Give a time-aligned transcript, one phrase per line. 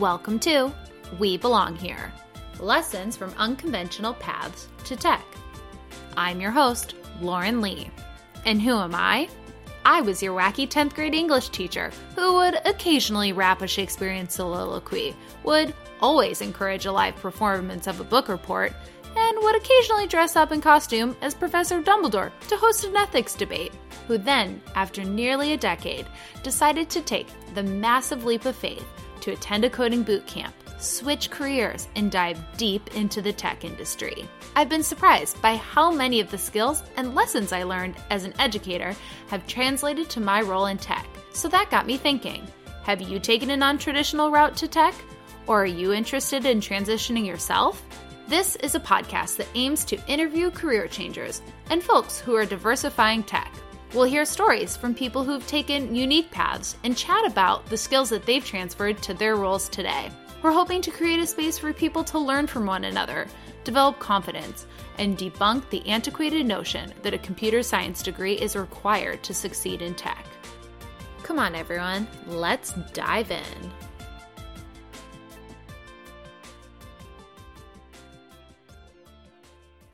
[0.00, 0.72] Welcome to
[1.18, 2.10] We Belong Here
[2.58, 5.22] Lessons from Unconventional Paths to Tech.
[6.16, 7.90] I'm your host, Lauren Lee.
[8.46, 9.28] And who am I?
[9.84, 15.14] I was your wacky 10th grade English teacher who would occasionally rap a Shakespearean soliloquy,
[15.44, 18.72] would always encourage a live performance of a book report,
[19.14, 23.74] and would occasionally dress up in costume as Professor Dumbledore to host an ethics debate,
[24.08, 26.06] who then, after nearly a decade,
[26.42, 28.86] decided to take the massive leap of faith
[29.20, 34.28] to attend a coding boot camp, switch careers, and dive deep into the tech industry.
[34.56, 38.34] I've been surprised by how many of the skills and lessons I learned as an
[38.38, 38.94] educator
[39.28, 41.06] have translated to my role in tech.
[41.32, 42.46] So that got me thinking
[42.82, 44.94] have you taken a non traditional route to tech?
[45.46, 47.82] Or are you interested in transitioning yourself?
[48.28, 53.22] This is a podcast that aims to interview career changers and folks who are diversifying
[53.24, 53.52] tech.
[53.92, 58.24] We'll hear stories from people who've taken unique paths and chat about the skills that
[58.24, 60.10] they've transferred to their roles today.
[60.42, 63.26] We're hoping to create a space for people to learn from one another,
[63.64, 64.66] develop confidence,
[64.98, 69.96] and debunk the antiquated notion that a computer science degree is required to succeed in
[69.96, 70.24] tech.
[71.24, 73.72] Come on, everyone, let's dive in.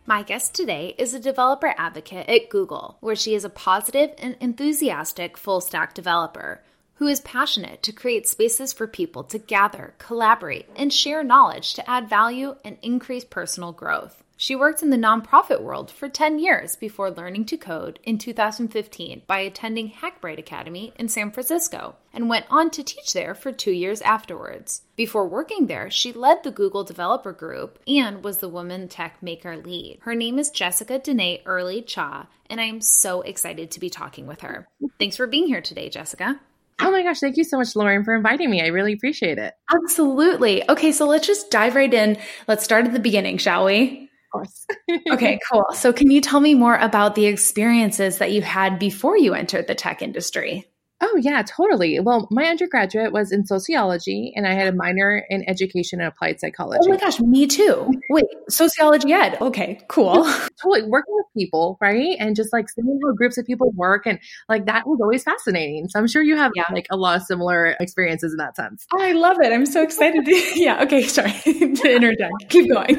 [0.08, 4.36] My guest today is a developer advocate at Google, where she is a positive and
[4.38, 6.62] enthusiastic full stack developer
[6.94, 11.90] who is passionate to create spaces for people to gather, collaborate, and share knowledge to
[11.90, 14.22] add value and increase personal growth.
[14.38, 19.22] She worked in the nonprofit world for 10 years before learning to code in 2015
[19.26, 23.70] by attending Hackbright Academy in San Francisco and went on to teach there for two
[23.70, 24.82] years afterwards.
[24.94, 29.56] Before working there, she led the Google Developer Group and was the Woman Tech Maker
[29.56, 30.00] lead.
[30.02, 34.42] Her name is Jessica Dene Earley-Cha, and I am so excited to be talking with
[34.42, 34.68] her.
[34.98, 36.38] Thanks for being here today, Jessica.
[36.78, 38.60] Oh my gosh, thank you so much, Lauren, for inviting me.
[38.60, 39.54] I really appreciate it.
[39.72, 40.68] Absolutely.
[40.68, 42.18] Okay, so let's just dive right in.
[42.46, 44.05] Let's start at the beginning, shall we?
[44.36, 44.66] Course.
[45.12, 45.66] okay, cool.
[45.74, 49.66] So, can you tell me more about the experiences that you had before you entered
[49.66, 50.66] the tech industry?
[51.08, 52.00] Oh, yeah, totally.
[52.00, 56.40] Well, my undergraduate was in sociology, and I had a minor in education and applied
[56.40, 56.80] psychology.
[56.82, 57.92] Oh my gosh, me too.
[58.10, 59.38] Wait, sociology ed.
[59.40, 60.24] Okay, cool.
[60.60, 60.82] totally.
[60.82, 62.16] Working with people, right?
[62.18, 64.18] And just like seeing how groups of people work, and
[64.48, 65.88] like that was always fascinating.
[65.88, 66.64] So I'm sure you have yeah.
[66.72, 68.84] like a lot of similar experiences in that sense.
[68.92, 69.52] I love it.
[69.52, 70.24] I'm so excited.
[70.24, 72.32] To, yeah, okay, sorry to interject.
[72.48, 72.96] Keep going.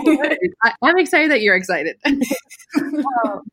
[0.64, 1.98] I, am excited that you're excited.
[2.06, 2.16] um,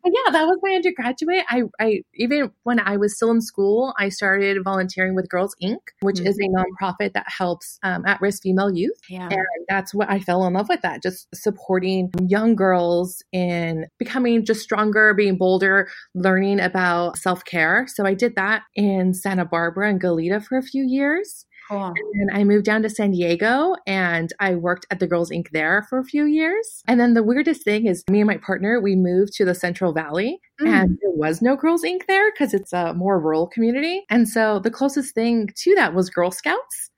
[0.04, 1.44] yeah, that was my undergraduate.
[1.48, 5.54] I, I, even when I was still in school, I started started volunteering with Girls
[5.62, 6.26] Inc., which mm-hmm.
[6.26, 6.84] is a mm-hmm.
[6.84, 8.98] nonprofit that helps um, at risk female youth.
[9.08, 9.28] Yeah.
[9.30, 14.44] And that's what I fell in love with that, just supporting young girls in becoming
[14.44, 17.86] just stronger, being bolder, learning about self care.
[17.88, 21.46] So I did that in Santa Barbara and Goleta for a few years.
[21.68, 21.94] Cool.
[22.14, 25.50] And I moved down to San Diego and I worked at the Girls Inc.
[25.52, 26.82] there for a few years.
[26.86, 29.92] And then the weirdest thing is me and my partner, we moved to the Central
[29.92, 30.68] Valley mm.
[30.68, 32.06] and there was no Girls Inc.
[32.06, 34.04] there because it's a more rural community.
[34.10, 36.90] And so the closest thing to that was Girl Scouts.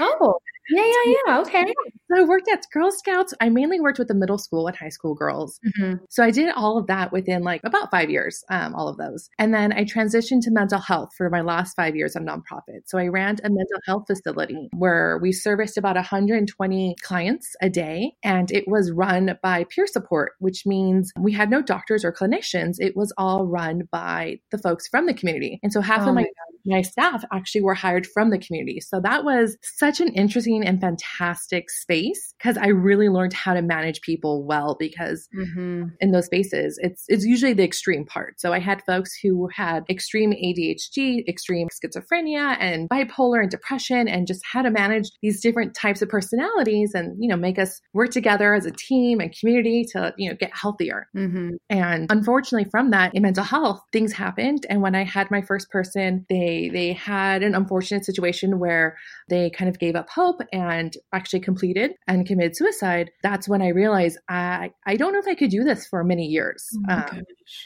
[0.00, 0.38] Oh,
[0.70, 1.40] yeah, yeah, yeah.
[1.40, 1.74] Okay.
[2.10, 3.34] So I worked at Girl Scouts.
[3.40, 5.58] I mainly worked with the middle school and high school girls.
[5.66, 6.04] Mm-hmm.
[6.08, 9.28] So I did all of that within like about five years, um, all of those.
[9.38, 12.82] And then I transitioned to mental health for my last five years of nonprofit.
[12.86, 18.12] So I ran a mental health facility where we serviced about 120 clients a day.
[18.22, 22.76] And it was run by peer support, which means we had no doctors or clinicians.
[22.78, 25.60] It was all run by the folks from the community.
[25.62, 26.28] And so half oh of my, my,
[26.70, 28.80] my staff actually were hired from the community.
[28.80, 33.62] So that was such an interesting and fantastic space because I really learned how to
[33.62, 35.84] manage people well because mm-hmm.
[36.00, 38.40] in those spaces it's it's usually the extreme part.
[38.40, 44.26] So I had folks who had extreme ADHD, extreme schizophrenia and bipolar and depression and
[44.26, 48.10] just how to manage these different types of personalities and you know make us work
[48.10, 51.08] together as a team and community to you know get healthier.
[51.16, 51.50] Mm-hmm.
[51.68, 55.70] And unfortunately from that in mental health things happened and when I had my first
[55.70, 58.96] person they they had an unfortunate situation where
[59.28, 63.68] they kind of gave up hope and actually completed and committed suicide, that's when I
[63.68, 66.68] realized I, I don't know if I could do this for many years.
[66.88, 67.22] Oh um,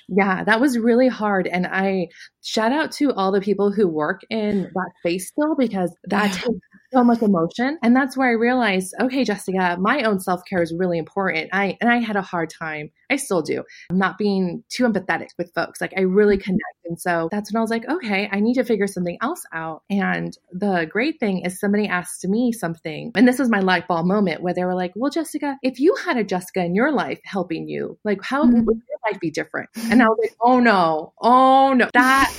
[0.08, 1.46] yeah, that was really hard.
[1.46, 2.08] And I
[2.43, 6.38] shout out to all the people who work in that space still because that yeah.
[6.38, 6.58] takes
[6.94, 7.79] so much emotion.
[7.82, 11.50] And that's where I realized, okay, Jessica, my own self care is really important.
[11.52, 12.91] I and I had a hard time.
[13.11, 13.62] I still do.
[13.91, 15.81] I'm not being too empathetic with folks.
[15.81, 16.44] Like I really mm-hmm.
[16.44, 16.87] connect.
[16.87, 19.82] And so that's when I was like, okay, I need to figure something else out.
[19.91, 24.06] And the great thing is somebody asked me something, and this was my light bulb
[24.06, 27.20] moment where they were like, Well, Jessica, if you had a Jessica in your life
[27.25, 28.64] helping you, like how mm-hmm.
[28.64, 29.70] would your life be different?
[29.91, 31.88] And I was like, Oh no, oh no.
[31.94, 32.32] That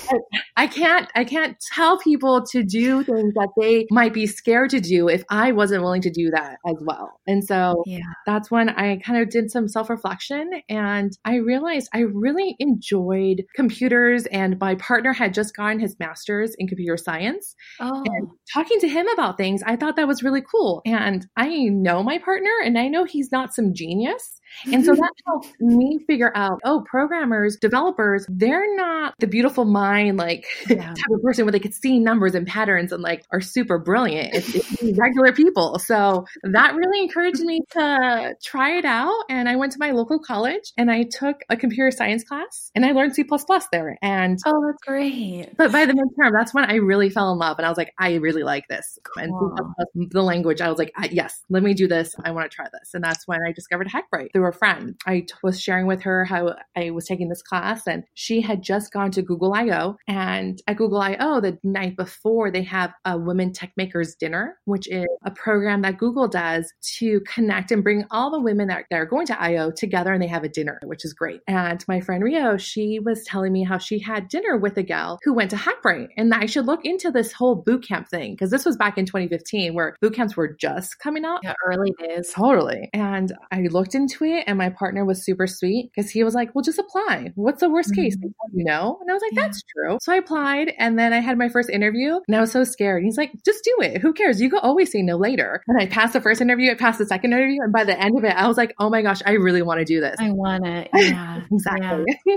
[0.56, 4.80] I can't, I can't tell people to do things that they might be scared to
[4.80, 7.19] do if I wasn't willing to do that as well.
[7.27, 8.00] And so yeah.
[8.25, 13.44] that's when I kind of did some self reflection and I realized I really enjoyed
[13.56, 17.56] computers and my partner had just gotten his master's in computer science.
[17.80, 18.03] Oh.
[18.06, 20.81] And talking to him about things, I thought that was really cool.
[20.86, 24.35] And I know my partner and I know he's not some genius.
[24.72, 30.18] And so that helped me figure out, oh, programmers, developers, they're not the beautiful mind,
[30.18, 30.88] like yeah.
[30.88, 34.34] type of person where they could see numbers and patterns and like are super brilliant.
[34.34, 35.80] It's, it's regular people.
[35.80, 39.24] So that really encouraged me to try it out.
[39.30, 42.86] And I went to my local college and I took a computer science class and
[42.86, 43.25] I learned C
[43.72, 43.98] there.
[44.02, 45.56] And oh, that's great.
[45.57, 47.57] But by the midterm, that's when I really fell in love.
[47.57, 48.98] And I was like, I really like this.
[49.04, 49.56] Cool.
[49.96, 52.16] And the language, I was like, yes, let me do this.
[52.24, 52.94] I want to try this.
[52.94, 54.95] And that's when I discovered Hackbright through a friend.
[55.06, 58.62] I t- was sharing with her how I was taking this class and she had
[58.62, 63.18] just gone to Google I/O and at Google I/O the night before they have a
[63.18, 68.06] women tech makers dinner, which is a program that Google does to connect and bring
[68.12, 70.80] all the women that, that are going to I/O together and they have a dinner,
[70.83, 71.42] which is great.
[71.47, 75.19] And my friend Rio, she was telling me how she had dinner with a gal
[75.24, 78.33] who went to Hackbright and that I should look into this whole boot camp thing
[78.33, 81.39] because this was back in 2015 where boot camps were just coming out.
[81.44, 82.31] Yeah, early days.
[82.33, 82.89] Totally.
[82.94, 86.54] And I looked into it and my partner was super sweet because he was like,
[86.54, 87.32] well, just apply.
[87.36, 88.02] What's the worst mm-hmm.
[88.02, 88.18] case?
[88.54, 88.98] You know?
[89.02, 89.42] And I was like, yeah.
[89.44, 89.98] that's true.
[90.02, 93.04] So I applied and then I had my first interview and I was so scared.
[93.04, 94.02] He's like, just do it.
[94.02, 94.42] Who cares?
[94.42, 95.64] You can always say no later.
[95.68, 97.62] And I passed the first interview, I passed the second interview.
[97.62, 99.80] And by the end of it, I was like, oh my gosh, I really want
[99.80, 100.16] to do this.
[100.20, 100.90] I want it.
[101.06, 101.42] Yeah.
[101.52, 102.06] exactly.
[102.26, 102.36] Yeah.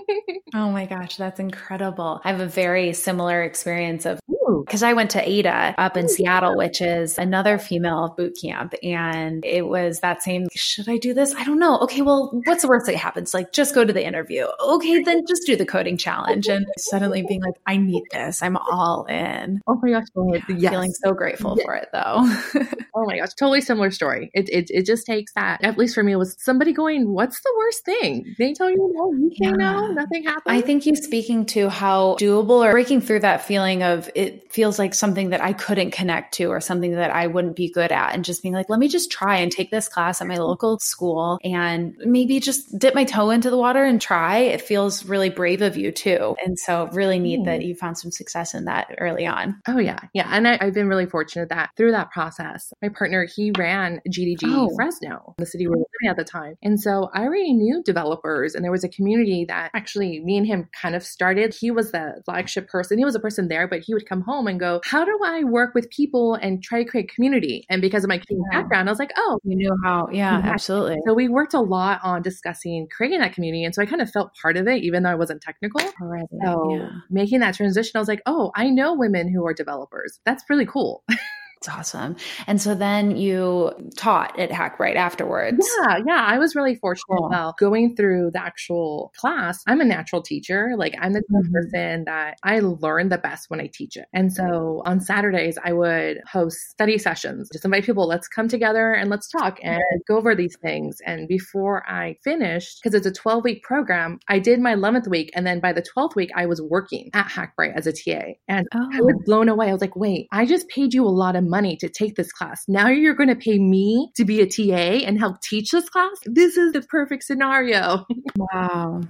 [0.55, 2.21] oh my gosh, that's incredible.
[2.23, 4.21] I have a very similar experience of
[4.65, 8.75] because I went to Ada up in Seattle, which is another female boot camp.
[8.83, 11.35] And it was that same, should I do this?
[11.35, 11.79] I don't know.
[11.81, 13.35] Okay, well, what's the worst that happens?
[13.35, 14.47] Like, just go to the interview.
[14.61, 16.47] Okay, then just do the coding challenge.
[16.49, 18.43] And suddenly being like, I need this.
[18.43, 19.61] I'm all in.
[19.67, 20.07] Oh my gosh.
[20.49, 20.73] Yes.
[20.73, 21.65] Feeling so grateful yes.
[21.65, 22.69] for it though.
[22.95, 23.31] oh my gosh.
[23.39, 24.31] Totally similar story.
[24.35, 27.41] It, it, it just takes that, at least for me, it was somebody going, what's
[27.41, 28.35] the worst thing?
[28.39, 29.51] They tell you no, you say yeah.
[29.53, 30.45] no, nothing happens.
[30.47, 34.79] I think you speaking to how doable or breaking through that feeling of it feels
[34.79, 38.15] like something that I couldn't connect to or something that I wouldn't be good at.
[38.15, 40.79] And just being like, let me just try and take this class at my local
[40.79, 44.39] school and maybe just dip my toe into the water and try.
[44.39, 46.37] It feels really brave of you too.
[46.45, 47.45] And so really neat mm.
[47.47, 49.61] that you found some success in that early on.
[49.67, 50.01] Oh yeah.
[50.15, 50.29] Yeah.
[50.31, 54.45] And I, have been really fortunate that through that process, my partner, he ran GDG
[54.45, 54.71] oh.
[54.77, 56.57] Fresno, the city we were living at the time.
[56.63, 60.47] And so I already knew developers and there was a community that actually me and
[60.47, 61.55] him kind of started.
[61.55, 62.99] He was the flagship person.
[62.99, 65.45] He was a person there, but he would come home and go, how do I
[65.45, 67.65] work with people and try to create community?
[67.71, 68.61] And because of my yeah.
[68.61, 70.09] background, I was like, oh, you knew how.
[70.13, 70.99] Yeah, absolutely.
[71.07, 73.65] So we worked a lot on discussing creating that community.
[73.65, 75.81] And so I kind of felt part of it, even though I wasn't technical.
[76.01, 76.27] Already.
[76.45, 76.91] So yeah.
[77.11, 80.21] making that transition, I was like, oh, I know women who are developers.
[80.25, 81.05] That's really cool.
[81.59, 82.15] It's awesome.
[82.47, 85.69] And so then you taught at Hackbright afterwards.
[85.81, 86.25] Yeah, yeah.
[86.25, 87.27] I was really fortunate cool.
[87.27, 89.65] about going through the actual class.
[89.67, 90.75] I'm a natural teacher.
[90.77, 91.53] Like I'm the mm-hmm.
[91.53, 94.07] person that I learn the best when I teach it.
[94.13, 98.93] And so on Saturdays, I would host study sessions, just invite people, let's come together
[98.93, 100.99] and let's talk and go over these things.
[101.05, 105.33] And before I finished, because it's a 12 week program, I did my 11th week.
[105.35, 108.35] And then by the 12th week, I was working at Hackbright as a TA.
[108.47, 108.89] And oh.
[108.93, 109.71] I was blown away.
[109.71, 112.33] I was like, wait, I just paid you a lot of money to take this
[112.33, 112.65] class.
[112.69, 116.19] Now you're going to pay me to be a TA and help teach this class?
[116.25, 118.07] This is the perfect scenario.
[118.37, 119.01] wow.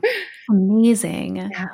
[0.50, 1.36] Amazing.
[1.36, 1.66] Yeah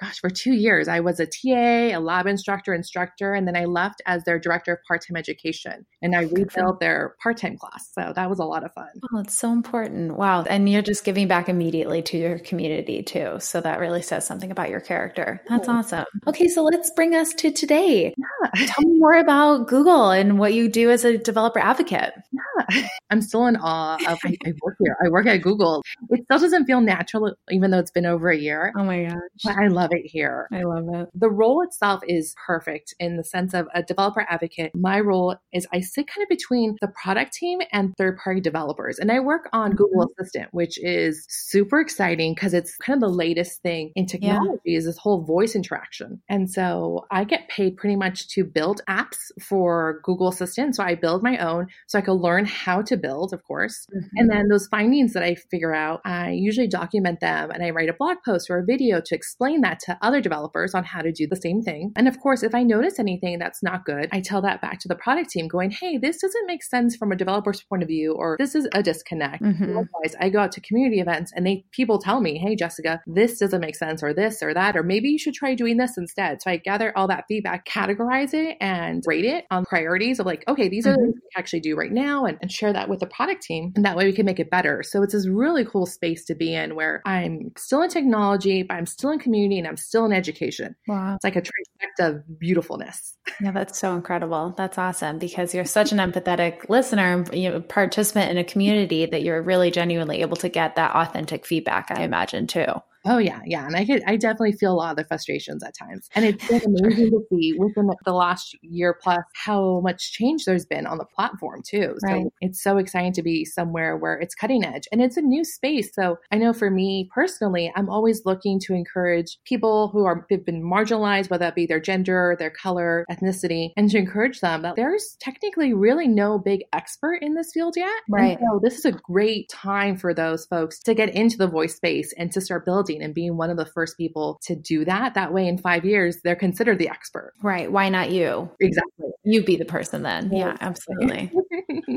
[0.00, 3.66] gosh, for two years, I was a TA, a lab instructor, instructor, and then I
[3.66, 7.90] left as their director of part time education and I rebuilt their part time class.
[7.92, 8.88] So that was a lot of fun.
[9.12, 10.16] Oh, it's so important.
[10.16, 10.42] Wow.
[10.44, 13.36] And you're just giving back immediately to your community too.
[13.40, 15.42] So that really says something about your character.
[15.48, 15.76] That's cool.
[15.76, 16.06] awesome.
[16.26, 16.48] Okay.
[16.48, 18.14] So let's bring us to today.
[18.16, 18.66] Yeah.
[18.66, 22.12] Tell me more about Google and what you do as a developer advocate.
[22.32, 22.88] Yeah.
[23.10, 24.96] I'm still in awe of I, I work here.
[25.04, 25.82] I work at Google.
[26.10, 28.72] It still doesn't feel natural, even though it's been over a year.
[28.80, 29.18] Oh my gosh.
[29.44, 30.48] But I love it here.
[30.52, 31.08] I love it.
[31.14, 34.72] The role itself is perfect in the sense of a developer advocate.
[34.74, 38.98] My role is I sit kind of between the product team and third party developers.
[38.98, 39.76] And I work on mm-hmm.
[39.76, 44.60] Google Assistant, which is super exciting because it's kind of the latest thing in technology
[44.64, 44.78] yeah.
[44.78, 46.20] is this whole voice interaction.
[46.28, 50.76] And so I get paid pretty much to build apps for Google Assistant.
[50.76, 53.86] So I build my own so I can learn how to build, of course.
[53.94, 54.16] Mm-hmm.
[54.16, 57.88] And then those findings that I figure out, I usually document them and I write
[57.88, 61.12] a blog post or a video to explain that to other developers on how to
[61.12, 61.92] do the same thing.
[61.96, 64.88] And of course, if I notice anything that's not good, I tell that back to
[64.88, 68.12] the product team going, hey, this doesn't make sense from a developer's point of view,
[68.12, 69.42] or this is a disconnect.
[69.42, 69.76] Mm-hmm.
[69.76, 73.38] Likewise, I go out to community events and they people tell me, hey, Jessica, this
[73.38, 76.42] doesn't make sense, or this or that, or maybe you should try doing this instead.
[76.42, 80.44] So I gather all that feedback, categorize it, and rate it on priorities of like,
[80.48, 81.00] okay, these are mm-hmm.
[81.00, 83.72] the things we actually do right now, and, and share that with the product team.
[83.76, 84.82] And that way we can make it better.
[84.82, 88.74] So it's this really cool space to be in where I'm still in technology, but
[88.74, 90.74] I'm still in community and I'm still in education.
[90.88, 91.14] Wow.
[91.14, 93.16] It's like a trifecta of beautifulness.
[93.40, 94.52] Yeah, that's so incredible.
[94.56, 99.22] That's awesome because you're such an empathetic listener, you know, participant in a community that
[99.22, 102.66] you're really genuinely able to get that authentic feedback, I imagine too.
[103.06, 105.74] Oh yeah, yeah, and I could, I definitely feel a lot of the frustrations at
[105.76, 110.44] times, and it's been amazing to see within the last year plus how much change
[110.44, 111.94] there's been on the platform too.
[111.98, 112.26] So right.
[112.40, 115.90] it's so exciting to be somewhere where it's cutting edge and it's a new space.
[115.94, 120.44] So I know for me personally, I'm always looking to encourage people who are have
[120.44, 124.76] been marginalized, whether that be their gender, their color, ethnicity, and to encourage them that
[124.76, 127.90] there's technically really no big expert in this field yet.
[128.10, 128.38] Right.
[128.38, 131.76] And so this is a great time for those folks to get into the voice
[131.76, 135.14] space and to start building and being one of the first people to do that.
[135.14, 137.32] That way, in five years, they're considered the expert.
[137.42, 137.70] Right.
[137.70, 138.50] Why not you?
[138.60, 139.08] Exactly.
[139.24, 140.30] You be the person then.
[140.32, 141.30] Yeah, absolutely.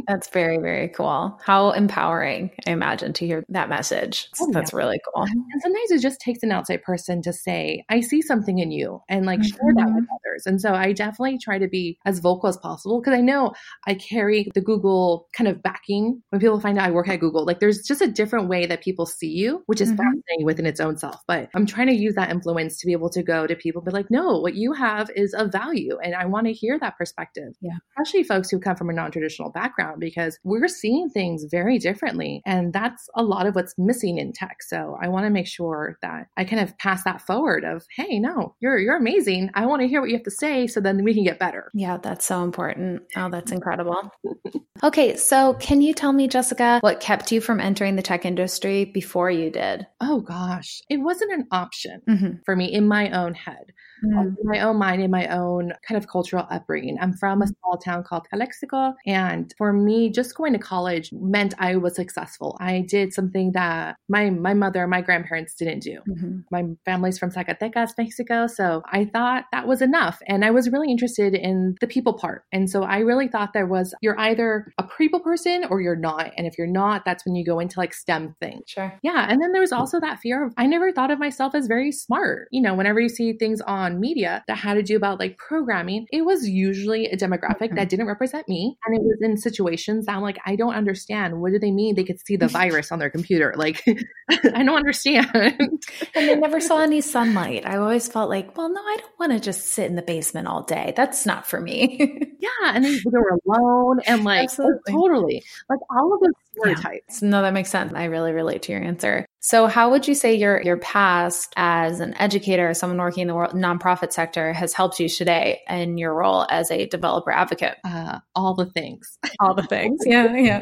[0.08, 1.40] that's very, very cool.
[1.44, 4.30] How empowering, I imagine, to hear that message.
[4.42, 4.78] Oh, that's yeah.
[4.78, 5.24] really cool.
[5.24, 9.02] And sometimes it just takes an outside person to say, I see something in you
[9.10, 9.48] and like mm-hmm.
[9.48, 10.16] share that with mm-hmm.
[10.16, 10.44] others.
[10.46, 13.54] And so I definitely try to be as vocal as possible because I know
[13.88, 17.46] I carry the Google kind of backing when people find out I work at Google.
[17.46, 19.98] Like there's just a different way that people see you, which is mm-hmm.
[19.98, 21.22] fascinating within its own self.
[21.28, 23.92] But I'm trying to use that influence to be able to go to people, be
[23.92, 25.98] like, no, what you have is of value.
[26.04, 27.54] And I want to hear that perspective.
[27.62, 27.78] Yeah.
[27.98, 32.42] Especially folks who come from a non traditional background because we're seeing things very differently.
[32.46, 34.62] And that's a lot of what's missing in tech.
[34.62, 38.20] So I want to make sure that I kind of pass that forward of, hey,
[38.20, 39.52] no, you're you're amazing.
[39.54, 41.70] I want to hear what you have to say so then we can get better.
[41.74, 43.04] Yeah, that's so important.
[43.16, 44.12] Oh, that's incredible.
[44.84, 48.86] okay, so can you tell me, Jessica, what kept you from entering the tech industry
[48.86, 49.88] before you did?
[50.02, 52.32] Oh gosh it wasn't an option mm-hmm.
[52.46, 53.72] for me in my own head
[54.04, 54.36] mm.
[54.44, 56.98] my own mind, and my own kind of cultural upbringing.
[57.00, 58.94] I'm from a small town called Calexico.
[59.06, 62.58] And for me, just going to college meant I was successful.
[62.60, 66.00] I did something that my, my mother, my grandparents didn't do.
[66.10, 66.40] Mm-hmm.
[66.52, 68.48] My family's from Zacatecas, Mexico.
[68.48, 70.20] So I thought that was enough.
[70.28, 72.44] And I was really interested in the people part.
[72.52, 76.32] And so I really thought there was, you're either a people person or you're not.
[76.38, 78.64] And if you're not, that's when you go into like STEM things.
[78.68, 78.94] Sure.
[79.04, 79.28] Yeah.
[79.30, 81.92] And then there was also that fear of, I never thought of myself as very
[81.92, 82.48] smart.
[82.52, 85.38] You know, whenever you see things on on media that had to do about like
[85.38, 87.76] programming, it was usually a demographic mm-hmm.
[87.76, 88.78] that didn't represent me.
[88.86, 91.40] And it was in situations that I'm like, I don't understand.
[91.40, 93.54] What do they mean they could see the virus on their computer?
[93.56, 93.84] Like,
[94.30, 95.28] I don't understand.
[95.34, 95.80] and
[96.16, 97.66] they never saw any sunlight.
[97.66, 100.48] I always felt like, well, no, I don't want to just sit in the basement
[100.48, 100.94] all day.
[100.96, 101.98] That's not for me.
[102.40, 102.50] yeah.
[102.74, 105.44] And they, they were alone and like, oh, totally.
[105.70, 107.22] Like all of those stereotypes.
[107.22, 107.30] Yeah.
[107.30, 107.94] No, that makes sense.
[107.96, 109.26] I really relate to your answer.
[109.46, 113.36] So, how would you say your your past as an educator, someone working in the
[113.36, 117.76] world, nonprofit sector, has helped you today in your role as a developer advocate?
[117.84, 119.20] Uh, all the things.
[119.42, 120.00] All the things.
[120.14, 120.60] Yeah, yeah.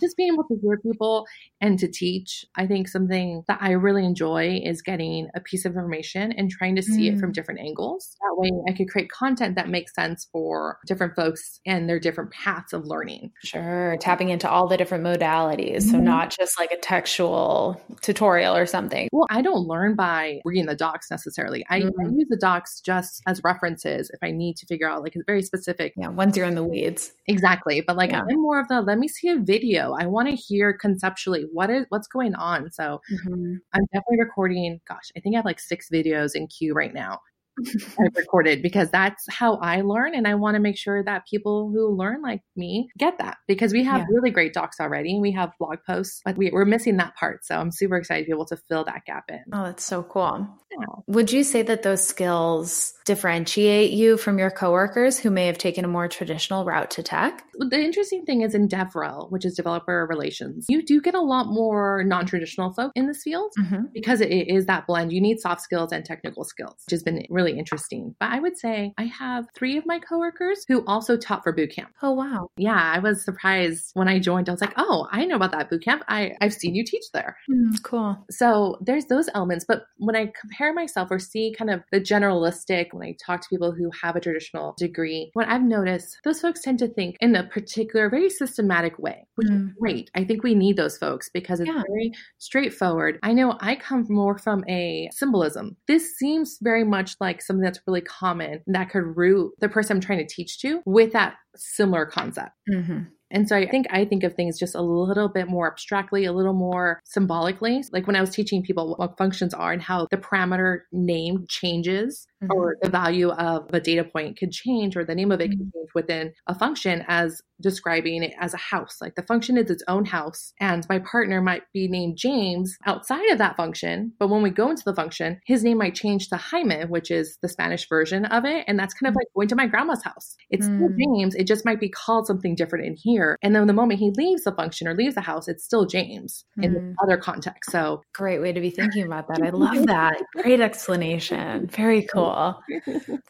[0.00, 1.26] Just being able to hear people
[1.60, 2.44] and to teach.
[2.54, 6.76] I think something that I really enjoy is getting a piece of information and trying
[6.76, 7.14] to see mm.
[7.16, 7.34] it from mm.
[7.34, 8.16] different angles.
[8.20, 12.30] That way, I could create content that makes sense for different folks and their different
[12.30, 13.32] paths of learning.
[13.44, 15.82] Sure, tapping into all the different modalities, mm.
[15.82, 16.04] so mm-hmm.
[16.04, 17.57] not just like a textual
[18.00, 19.08] tutorial or something.
[19.12, 21.64] Well, I don't learn by reading the docs necessarily.
[21.68, 22.00] I, mm-hmm.
[22.00, 25.20] I use the docs just as references if I need to figure out like a
[25.26, 25.94] very specific.
[25.96, 27.12] Yeah, once you're in the weeds.
[27.26, 27.82] Exactly.
[27.86, 28.24] But like yeah.
[28.28, 29.94] I'm more of the let me see a video.
[29.98, 32.70] I want to hear conceptually what is what's going on.
[32.70, 33.54] So mm-hmm.
[33.72, 37.20] I'm definitely recording, gosh, I think I have like six videos in queue right now
[38.00, 40.14] I've recorded because that's how I learn.
[40.14, 43.72] And I want to make sure that people who learn like me get that because
[43.72, 44.06] we have yeah.
[44.10, 47.44] really great docs already and we have blog posts, but we, are missing that part.
[47.44, 49.44] So I'm super excited to be able to fill that gap in.
[49.52, 50.48] Oh, that's so cool.
[50.70, 50.86] Yeah.
[51.06, 55.84] Would you say that those skills differentiate you from your coworkers who may have taken
[55.84, 57.42] a more traditional route to tech?
[57.54, 61.46] The interesting thing is in DevRel, which is developer relations, you do get a lot
[61.46, 63.84] more non traditional folk in this field mm-hmm.
[63.92, 65.12] because it is that blend.
[65.12, 68.14] You need soft skills and technical skills, which has been really really interesting.
[68.20, 71.72] But I would say I have three of my coworkers who also taught for boot
[71.74, 71.90] camp.
[72.02, 72.48] Oh, wow.
[72.56, 74.48] Yeah, I was surprised when I joined.
[74.48, 76.02] I was like, oh, I know about that boot camp.
[76.08, 77.36] I, I've seen you teach there.
[77.50, 78.16] Mm, cool.
[78.30, 79.64] So there's those elements.
[79.66, 83.48] But when I compare myself or see kind of the generalistic, when I talk to
[83.50, 87.34] people who have a traditional degree, what I've noticed, those folks tend to think in
[87.34, 89.68] a particular, very systematic way, which mm.
[89.68, 90.10] is great.
[90.14, 91.82] I think we need those folks because it's yeah.
[91.88, 93.18] very straightforward.
[93.22, 95.76] I know I come more from a symbolism.
[95.86, 100.00] This seems very much like something that's really common that could root the person I'm
[100.00, 102.50] trying to teach to with that similar concept.
[102.70, 103.04] Mm-hmm.
[103.30, 106.32] And so I think I think of things just a little bit more abstractly, a
[106.32, 107.82] little more symbolically.
[107.92, 112.26] Like when I was teaching people what functions are and how the parameter name changes
[112.42, 112.52] mm-hmm.
[112.52, 115.58] or the value of a data point could change or the name of it mm-hmm.
[115.58, 118.98] can change within a function as describing it as a house.
[119.00, 123.28] Like the function is its own house, and my partner might be named James outside
[123.30, 124.12] of that function.
[124.18, 127.38] But when we go into the function, his name might change to Jaime, which is
[127.42, 128.64] the Spanish version of it.
[128.68, 129.20] And that's kind of mm.
[129.20, 130.36] like going to my grandma's house.
[130.50, 130.76] It's mm.
[130.76, 133.17] still James, it just might be called something different in here.
[133.42, 136.44] And then the moment he leaves the function or leaves the house, it's still James
[136.58, 136.64] mm.
[136.64, 137.70] in other context.
[137.70, 139.42] So great way to be thinking about that.
[139.42, 140.20] I love that.
[140.36, 141.68] Great explanation.
[141.68, 142.60] Very cool.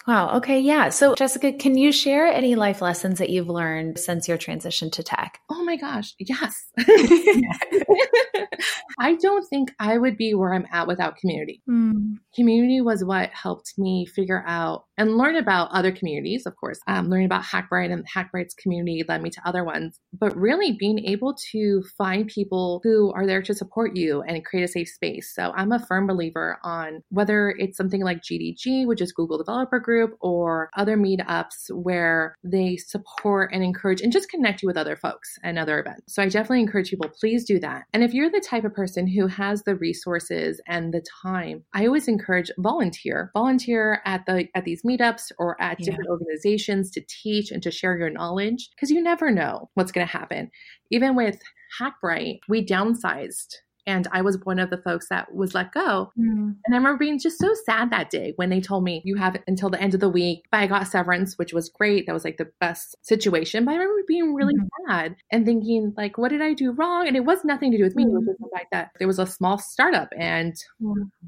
[0.07, 0.37] Wow.
[0.37, 0.61] Okay.
[0.61, 0.88] Yeah.
[0.88, 5.02] So, Jessica, can you share any life lessons that you've learned since your transition to
[5.02, 5.40] tech?
[5.50, 6.14] Oh my gosh.
[6.18, 6.64] Yes.
[8.99, 11.62] I don't think I would be where I'm at without community.
[11.68, 12.16] Mm.
[12.35, 16.81] Community was what helped me figure out and learn about other communities, of course.
[16.87, 21.05] Um, learning about Hackbright and Hackbright's community led me to other ones, but really being
[21.07, 25.33] able to find people who are there to support you and create a safe space.
[25.35, 29.78] So I'm a firm believer on whether it's something like GDG, which is Google Developer
[29.78, 34.97] Group, or other meetups where they support and encourage and just connect you with other
[34.97, 36.14] folks and other events.
[36.14, 37.85] So I definitely encourage people, please do that.
[37.93, 41.87] And if you're the type of person who has the resources and the time, I
[41.87, 43.31] always encourage volunteer.
[43.35, 47.99] Volunteer at the at these meetups or at different organizations to teach and to share
[47.99, 50.50] your knowledge because you never know what's going to happen.
[50.90, 51.38] Even with
[51.80, 53.57] Hackbright, we downsized
[53.88, 56.12] and I was one of the folks that was let go.
[56.18, 56.57] Mm.
[56.64, 59.37] And I remember being just so sad that day when they told me you have
[59.47, 60.45] until the end of the week.
[60.50, 62.07] But I got severance, which was great.
[62.07, 63.64] That was like the best situation.
[63.64, 64.68] But I remember being really mm.
[64.87, 67.09] sad and thinking, like, what did I do wrong?
[67.09, 68.04] And it was nothing to do with me.
[68.04, 68.09] Mm.
[68.09, 68.45] It was mm-hmm.
[68.45, 70.54] the fact that there was a small startup and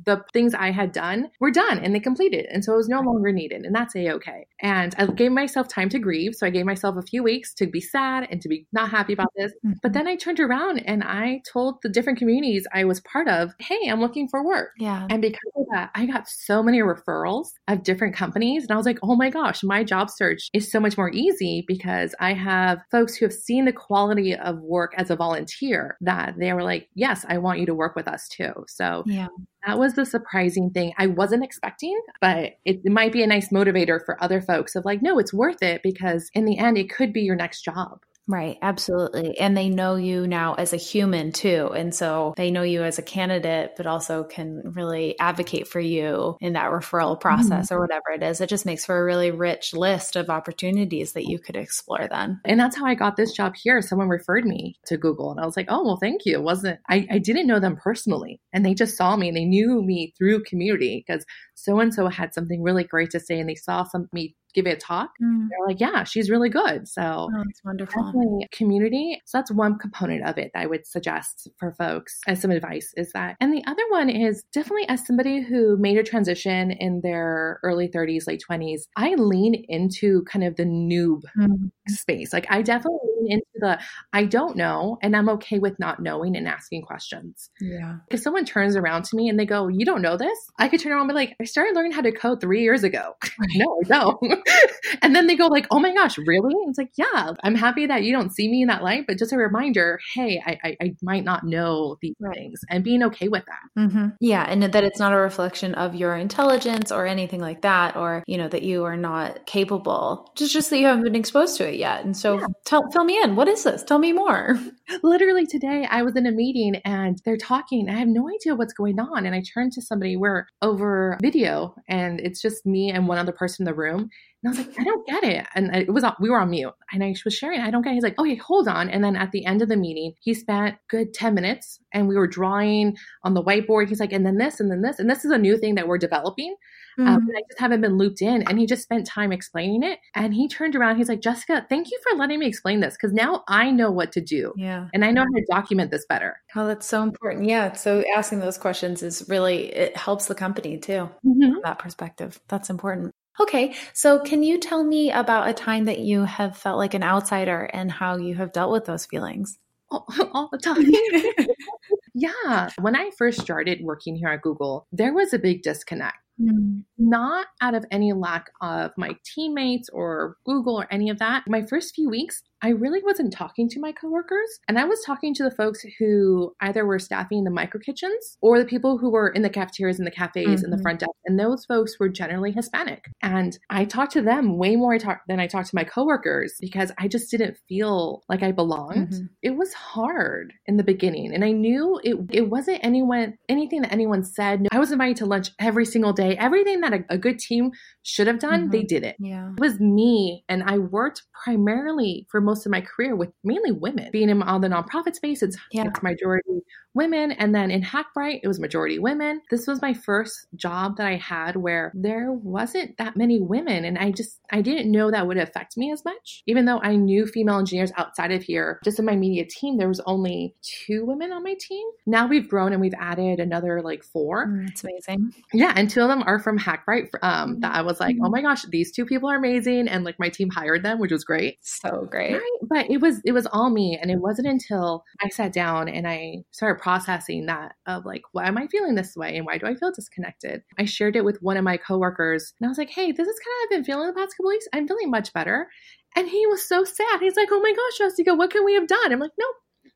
[0.05, 2.47] the things I had done were done and they completed.
[2.53, 3.65] And so it was no longer needed.
[3.65, 4.47] And that's a okay.
[4.61, 6.35] And I gave myself time to grieve.
[6.35, 9.15] So I gave myself a few weeks to be sad and to be not happy
[9.15, 9.53] about this.
[9.65, 9.79] Mm-hmm.
[9.83, 13.29] But then I turned around and I told the different communities communities I was part
[13.29, 14.71] of, hey, I'm looking for work.
[14.79, 15.07] Yeah.
[15.11, 18.65] And because of that, I got so many referrals of different companies.
[18.65, 21.65] And I was like, oh my gosh, my job search is so much more easy
[21.67, 26.35] because I have folks who have seen the quality of work as a volunteer that
[26.39, 28.53] they were like, yes, I want you to work with us too.
[28.69, 29.29] So yeah.
[29.67, 33.51] That was the surprising thing I wasn't expecting, but it, it, might be a nice
[33.51, 36.89] motivator for other folks of like, no, it's worth it because in the end, it
[36.89, 38.01] could be your next job.
[38.31, 39.37] Right, absolutely.
[39.39, 41.73] And they know you now as a human too.
[41.75, 46.37] And so they know you as a candidate, but also can really advocate for you
[46.41, 47.75] in that referral process mm-hmm.
[47.75, 48.41] or whatever it is.
[48.41, 52.41] It just makes for a really rich list of opportunities that you could explore then.
[52.45, 53.83] And that's how I got this job here.
[53.83, 56.35] Someone referred me to Google and I was like, oh, well, thank you.
[56.35, 58.41] It wasn't, I, I didn't know them personally.
[58.53, 62.07] And they just saw me and they knew me through community because so and so
[62.07, 65.11] had something really great to say and they saw some me give it a talk.
[65.23, 65.49] Mm.
[65.49, 66.89] They're like, yeah, she's really good.
[66.89, 68.13] So oh, that's wonderful.
[68.53, 69.21] Community.
[69.27, 72.93] So that's one component of it that I would suggest for folks as some advice
[72.97, 73.37] is that.
[73.41, 77.89] And the other one is definitely as somebody who made a transition in their early
[77.89, 81.71] 30s, late 20s, I lean into kind of the noob mm.
[81.89, 82.33] space.
[82.33, 83.79] Like I definitely into the
[84.13, 87.51] I don't know and I'm okay with not knowing and asking questions.
[87.61, 87.97] Yeah.
[88.11, 90.81] If someone turns around to me and they go, You don't know this, I could
[90.81, 93.15] turn around and be like, I started learning how to code three years ago.
[93.57, 94.41] no, I don't.
[95.03, 97.87] and then they go like, "Oh my gosh, really?" And it's like, "Yeah, I'm happy
[97.87, 100.77] that you don't see me in that light, but just a reminder, hey, I I,
[100.81, 102.35] I might not know these right.
[102.35, 104.09] things, and being okay with that." Mm-hmm.
[104.21, 108.23] Yeah, and that it's not a reflection of your intelligence or anything like that, or
[108.27, 110.31] you know that you are not capable.
[110.37, 112.05] Just just that you haven't been exposed to it yet.
[112.05, 112.47] And so, yeah.
[112.65, 113.37] tell fill me in.
[113.37, 113.83] What is this?
[113.83, 114.59] Tell me more.
[115.03, 117.89] Literally today, I was in a meeting and they're talking.
[117.89, 120.17] I have no idea what's going on, and I turned to somebody.
[120.17, 124.11] We're over video, and it's just me and one other person in the room
[124.43, 125.47] And I was like, I don't get it.
[125.55, 127.95] And it was, we were on mute and I was sharing, I don't get it.
[127.95, 128.89] He's like, okay, hold on.
[128.89, 132.17] And then at the end of the meeting, he spent good 10 minutes and we
[132.17, 133.89] were drawing on the whiteboard.
[133.89, 134.99] He's like, and then this, and then this.
[134.99, 136.57] And this is a new thing that we're developing.
[136.99, 137.15] Um, mm-hmm.
[137.17, 138.43] Um, I just haven't been looped in.
[138.49, 139.99] And he just spent time explaining it.
[140.15, 140.97] And he turned around.
[140.97, 144.13] He's like, Jessica, thank you for letting me explain this because now I know what
[144.13, 144.55] to do.
[144.57, 144.89] Yeah.
[144.95, 146.41] And I know how to document this better.
[146.57, 147.47] Oh, that's so important.
[147.47, 147.75] Yeah.
[147.75, 151.53] So asking those questions is really, it helps the company too mm-hmm.
[151.53, 152.41] from that perspective.
[152.49, 153.15] That's important.
[153.41, 153.75] Okay.
[153.95, 157.65] So can you tell me about a time that you have felt like an outsider
[157.73, 159.59] and how you have dealt with those feelings?
[159.91, 160.87] all, all the time.
[162.15, 162.71] yeah.
[162.81, 166.17] When I first started working here at Google, there was a big disconnect.
[166.41, 166.85] Mm.
[166.97, 171.45] Not out of any lack of my teammates or Google or any of that.
[171.47, 174.61] My first few weeks, I really wasn't talking to my coworkers.
[174.69, 178.59] And I was talking to the folks who either were staffing the micro kitchens or
[178.59, 180.65] the people who were in the cafeterias and the cafes mm-hmm.
[180.65, 181.11] and the front desk.
[181.27, 183.05] And those folks were generally Hispanic.
[183.23, 187.09] And I talked to them way more than I talked to my coworkers because I
[187.09, 189.13] just didn't feel like I belonged.
[189.13, 189.27] Mm-hmm.
[189.43, 191.35] It was hard in the beginning.
[191.35, 194.67] And I knew it, it wasn't anyone, anything that anyone said.
[194.71, 196.37] I was invited to lunch every single day.
[196.37, 197.71] Everything that a, a good team
[198.03, 198.71] should have done, mm-hmm.
[198.71, 199.17] they did it.
[199.19, 199.51] Yeah.
[199.57, 200.45] It was me.
[200.49, 204.11] And I worked primarily for most of my career with mainly women.
[204.11, 205.85] Being in all the nonprofit space, it's, yeah.
[205.87, 206.63] it's majority
[206.95, 207.31] women.
[207.33, 209.41] And then in Hackbright, it was majority women.
[209.51, 213.85] This was my first job that I had where there wasn't that many women.
[213.85, 216.43] And I just, I didn't know that would affect me as much.
[216.47, 219.89] Even though I knew female engineers outside of here, just in my media team, there
[219.89, 221.87] was only two women on my team.
[222.07, 224.49] Now we've grown and we've added another like four.
[224.49, 225.33] Mm, that's amazing.
[225.53, 225.73] Yeah.
[225.77, 228.33] And two of them are from Hackbright um, that I was like, oh mm-hmm.
[228.33, 229.87] my gosh, these two people are amazing.
[229.87, 231.59] And like my team hired them, which was great.
[231.61, 232.40] So great.
[232.41, 232.69] Right?
[232.69, 233.99] But it was, it was all me.
[234.01, 238.49] And it wasn't until I sat down and I started processing that of like, why
[238.49, 239.37] am I feeling this way?
[239.37, 240.63] And why do I feel disconnected?
[240.79, 243.39] I shared it with one of my coworkers and I was like, hey, this is
[243.39, 244.67] kind of I've been feeling the past couple weeks.
[244.73, 245.69] I'm feeling much better.
[246.17, 247.21] And he was so sad.
[247.21, 249.13] He's like, oh my gosh, Jessica, what can we have done?
[249.13, 249.55] I'm like, nope,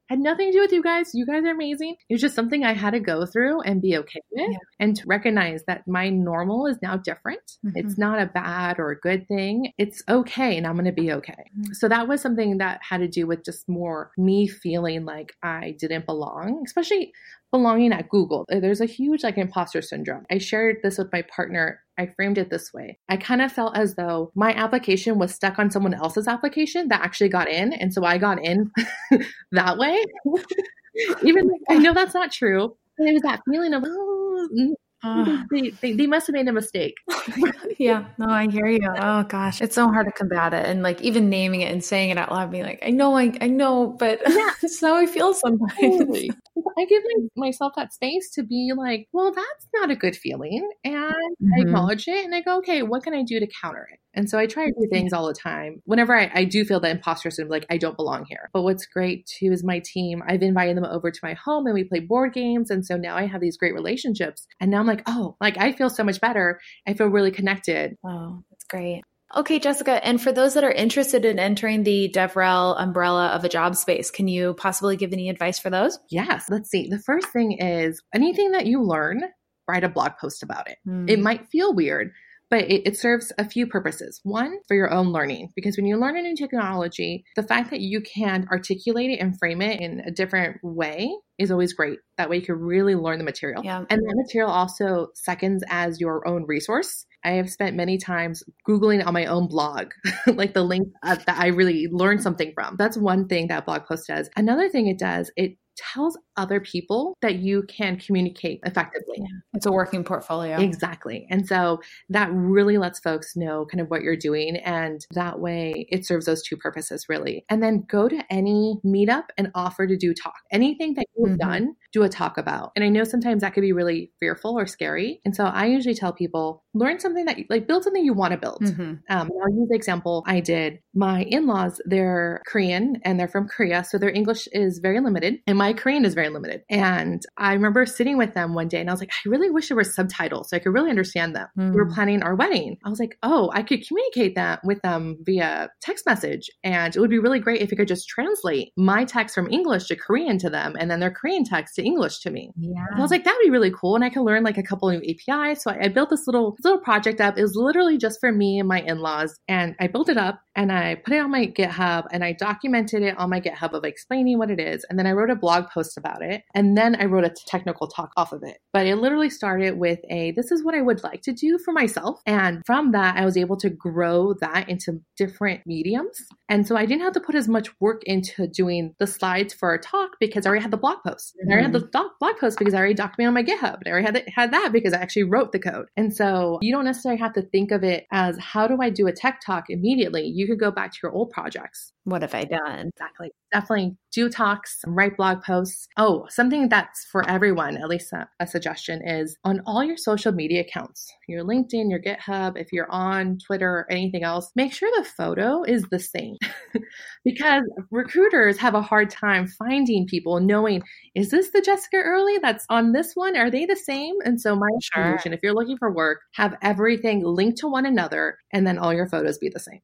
[0.09, 1.11] had nothing to do with you guys.
[1.15, 1.97] You guys are amazing.
[2.09, 4.59] It was just something I had to go through and be okay with yeah.
[4.79, 7.41] and to recognize that my normal is now different.
[7.65, 7.77] Mm-hmm.
[7.77, 9.73] It's not a bad or a good thing.
[9.79, 11.33] It's okay and I'm going to be okay.
[11.33, 11.73] Mm-hmm.
[11.73, 15.77] So that was something that had to do with just more me feeling like I
[15.79, 17.13] didn't belong, especially
[17.55, 18.45] belonging at Google.
[18.51, 20.27] Uh, there's a huge like imposter syndrome.
[20.29, 21.81] I shared this with my partner.
[21.97, 22.99] I framed it this way.
[23.09, 27.03] I kind of felt as though my application was stuck on someone else's application that
[27.03, 27.73] actually got in.
[27.73, 28.73] And so I got in
[29.53, 30.03] that way.
[31.23, 32.77] Even I know that's not true.
[32.99, 34.73] But it was that feeling of, oh, mm,
[35.05, 36.97] uh, they, they, they, must have made a mistake.
[37.79, 38.89] yeah, no, I hear you.
[38.99, 42.11] Oh gosh, it's so hard to combat it, and like even naming it and saying
[42.11, 45.07] it out loud, being like, I know, I, I know, but yeah, it's how I
[45.07, 45.75] feel sometimes.
[45.79, 46.31] Totally.
[46.79, 50.69] I give my, myself that space to be like, well, that's not a good feeling,
[50.85, 51.49] and mm-hmm.
[51.57, 53.99] I acknowledge it, and I go, okay, what can I do to counter it?
[54.17, 55.83] And so I try to do things all the time.
[55.85, 58.49] Whenever I, I do feel the imposter syndrome, like I don't belong here.
[58.53, 60.23] But what's great too is my team.
[60.27, 63.17] I've invited them over to my home and we play board games, and so now
[63.17, 64.47] I have these great relationships.
[64.61, 66.61] And now I'm like, oh, like I feel so much better.
[66.87, 67.97] I feel really connected.
[68.05, 69.03] Oh, that's great.
[69.37, 70.05] Okay, Jessica.
[70.07, 74.11] And for those that are interested in entering the DevRel umbrella of a job space,
[74.11, 75.99] can you possibly give any advice for those?
[76.09, 76.45] Yes.
[76.49, 76.89] Let's see.
[76.89, 79.23] The first thing is anything that you learn,
[79.67, 80.79] write a blog post about it.
[80.87, 81.11] Mm.
[81.11, 82.13] It might feel weird,
[82.55, 84.21] but it, it, serves a few purposes.
[84.23, 87.81] One, for your own learning, because when you learn a new technology, the fact that
[87.81, 91.99] you can articulate it and frame it in a different way is always great.
[92.17, 93.65] That way you can really learn the material.
[93.65, 93.79] Yeah.
[93.91, 97.07] And that material also seconds as your own resource.
[97.25, 99.91] I have spent many times Googling on my own blog,
[100.29, 102.77] like the link uh, that I really learned something from.
[102.79, 104.31] That's one thing that blog post does.
[104.37, 109.17] Another thing it does, it tells other people that you can communicate effectively.
[109.19, 109.27] Yeah.
[109.55, 110.59] It's a working portfolio.
[110.59, 111.27] Exactly.
[111.31, 114.57] And so that really lets folks know kind of what you're doing.
[114.57, 117.45] And that way it serves those two purposes really.
[117.49, 120.35] And then go to any meetup and offer to do talk.
[120.51, 121.49] Anything that you've mm-hmm.
[121.49, 122.73] done, do a talk about.
[122.75, 125.21] And I know sometimes that could be really fearful or scary.
[125.25, 128.39] And so I usually tell people learn something that like build something you want to
[128.39, 128.63] build.
[128.63, 128.83] Mm-hmm.
[128.83, 130.81] Um, I'll use the example I did.
[130.95, 133.85] My in-laws, they're Korean and they're from Korea.
[133.85, 135.39] So their English is very limited.
[135.47, 136.63] And my Korean is very limited.
[136.69, 139.69] And I remember sitting with them one day and I was like, I really wish
[139.69, 141.49] there were subtitles so I could really understand them.
[141.59, 141.71] Mm.
[141.71, 141.95] We were mm.
[141.95, 142.77] planning our wedding.
[142.85, 146.51] I was like, oh, I could communicate that with them via text message.
[146.63, 149.87] And it would be really great if it could just translate my text from English
[149.89, 152.53] to Korean to them and then their Korean text to English to me.
[152.57, 152.85] Yeah.
[152.97, 153.95] I was like, that would be really cool.
[153.95, 155.63] And I could learn like a couple new APIs.
[155.63, 157.39] So I, I built this little, little project up.
[157.39, 159.39] It was literally just for me and my in laws.
[159.49, 163.03] And I built it up and I put it on my GitHub and I documented
[163.03, 164.85] it on my GitHub of explaining what it is.
[164.89, 166.43] And then I wrote a blog post about it.
[166.55, 168.59] And then I wrote a technical talk off of it.
[168.73, 171.73] But it literally started with a this is what I would like to do for
[171.73, 172.21] myself.
[172.27, 176.19] And from that, I was able to grow that into different mediums.
[176.49, 179.75] And so I didn't have to put as much work into doing the slides for
[179.75, 181.35] a talk because I already had the blog post.
[181.41, 182.07] I already had the mm-hmm.
[182.21, 183.79] blog post because I already documented on my GitHub.
[183.87, 185.87] I already had, it, had that because I actually wrote the code.
[185.97, 189.07] And so you don't necessarily have to think of it as how do I do
[189.07, 190.27] a tech talk immediately?
[190.27, 191.93] You could go back to your old projects.
[192.05, 192.91] What have I done?
[192.95, 193.31] Exactly.
[193.53, 195.89] Definitely do talks, write blog posts.
[195.97, 200.33] Oh, something that's for everyone, at least a, a, suggestion is on all your social
[200.33, 204.91] media accounts, your LinkedIn, your GitHub, if you're on Twitter or anything else, make sure
[204.97, 206.37] the photo is the same
[207.25, 210.83] because recruiters have a hard time finding people knowing,
[211.15, 213.37] is this the Jessica Earley that's on this one?
[213.37, 214.15] Are they the same?
[214.25, 215.05] And so my sure.
[215.05, 218.93] solution, if you're looking for work, have everything linked to one another and then all
[218.93, 219.81] your photos be the same.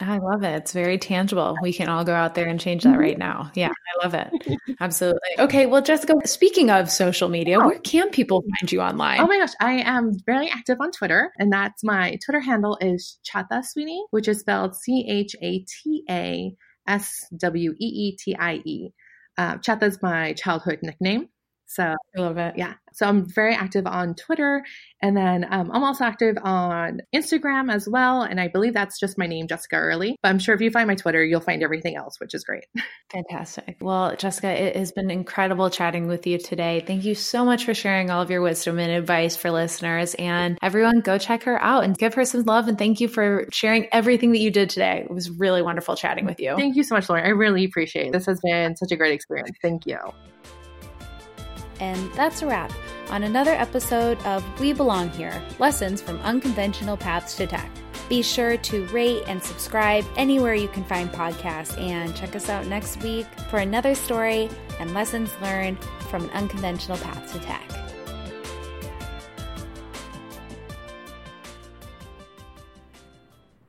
[0.00, 0.56] I love it.
[0.56, 1.56] It's very tangible.
[1.62, 3.52] We can all go out there and change that right now.
[3.54, 4.58] Yeah, I love it.
[4.80, 5.20] Absolutely.
[5.38, 7.66] Okay, well, Jessica, speaking of social media, oh.
[7.66, 9.20] where can people find you online?
[9.20, 13.18] Oh my gosh, I am very active on Twitter, and that's my Twitter handle is
[13.24, 16.54] Chata Sweetie, which is spelled C H A T A
[16.88, 18.90] S W E E T I E.
[19.38, 21.28] Uh, Chata is my childhood nickname.
[21.74, 21.82] So
[22.16, 22.54] I love it.
[22.56, 22.74] Yeah.
[22.92, 24.64] So I'm very active on Twitter.
[25.02, 28.22] And then um, I'm also active on Instagram as well.
[28.22, 30.16] And I believe that's just my name, Jessica Earley.
[30.22, 32.66] But I'm sure if you find my Twitter, you'll find everything else, which is great.
[33.10, 33.78] Fantastic.
[33.80, 36.84] Well, Jessica, it has been incredible chatting with you today.
[36.86, 40.14] Thank you so much for sharing all of your wisdom and advice for listeners.
[40.14, 42.68] And everyone, go check her out and give her some love.
[42.68, 45.04] And thank you for sharing everything that you did today.
[45.04, 46.54] It was really wonderful chatting with you.
[46.56, 47.26] Thank you so much, Lauren.
[47.26, 48.12] I really appreciate it.
[48.12, 49.58] This has been such a great experience.
[49.60, 49.98] Thank you.
[51.80, 52.72] And that's a wrap
[53.10, 57.70] on another episode of We Belong Here Lessons from Unconventional Paths to Tech.
[58.08, 62.66] Be sure to rate and subscribe anywhere you can find podcasts and check us out
[62.66, 67.83] next week for another story and lessons learned from an unconventional path to tech.